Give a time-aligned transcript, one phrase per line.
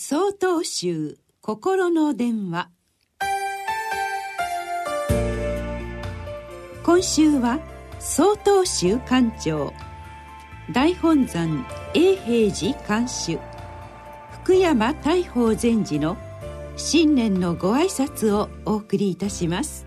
[0.00, 2.70] 総統集心の電話。
[6.84, 7.58] 今週は
[7.98, 9.72] 総統集館長
[10.70, 13.40] 大本山永平寺監修
[14.44, 16.16] 福山大宝禅師の
[16.76, 19.84] 新年のご挨拶をお送りいたします。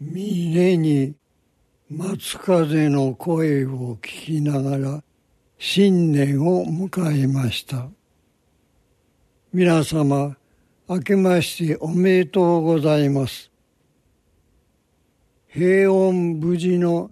[0.00, 1.14] 峰に
[1.88, 5.04] 松風の声を聞きながら
[5.62, 7.86] 新年を迎えました。
[9.52, 10.34] 皆様
[10.88, 13.50] 明けましておめでとうございます。
[15.48, 17.10] 平穏無事の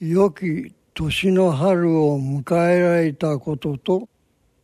[0.00, 4.06] 良き年の春を迎えられたことと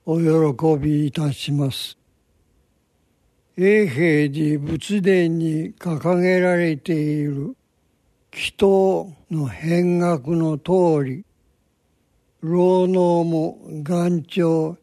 [0.04, 1.96] お喜びいたします。
[3.56, 7.56] 永平寺仏殿に掲げられている
[8.30, 11.24] 祈祷の変額の通り、
[12.42, 14.76] 労農も願長、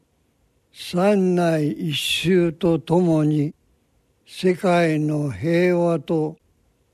[0.72, 3.54] 三内一周とともに
[4.26, 6.38] 世界の平和と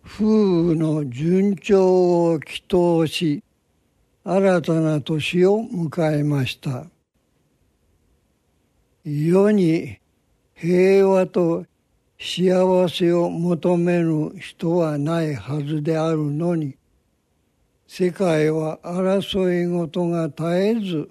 [0.03, 3.43] 風雨の順調を祈祷し、
[4.23, 6.87] 新たな年を迎えました。
[9.03, 9.99] 世に
[10.55, 11.67] 平和と
[12.19, 16.75] 幸せを求める人はないはずであるのに
[17.87, 21.09] 世界は争い事が絶えず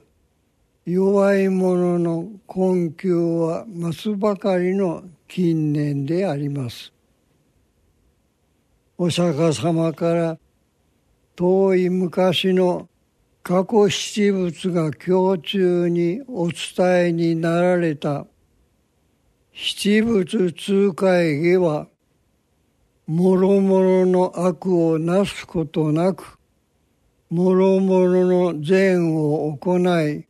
[0.84, 6.92] 弱い者の困窮は増すばかりの近年であります。
[8.98, 10.38] お釈迦様から
[11.36, 12.88] 遠い昔の
[13.42, 18.26] 過去七仏が胸中にお伝えになられた
[19.52, 21.86] 七仏通会議は、
[23.06, 26.38] もろもろの悪をなすことなく、
[27.30, 30.26] もろもろの善を行い、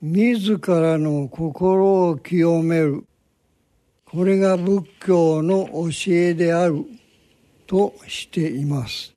[0.00, 3.06] 自らの心を清める。
[4.04, 6.84] これが仏教の教えである
[7.66, 9.14] としています。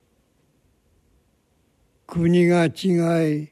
[2.06, 3.48] 国が違い、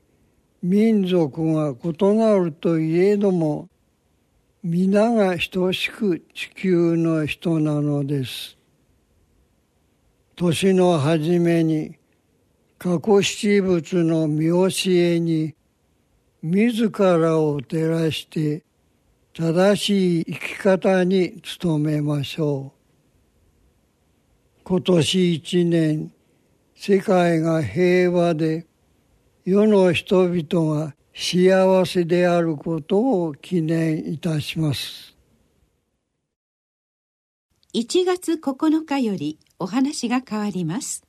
[0.62, 3.68] 民族が異なるといえども、
[4.62, 8.56] 皆が等しく地球の人なのです。
[10.36, 11.96] 年の初めに
[12.84, 15.54] 過去七仏の見教えに
[16.42, 18.62] 自らを照らして
[19.32, 22.78] 正しい生き方に努めましょう。
[24.64, 26.12] 今年一年
[26.76, 28.66] 世界が平和で
[29.46, 35.16] 世の人々が幸せであることを記念いたします
[37.72, 41.04] 1月9日よりお話が変わります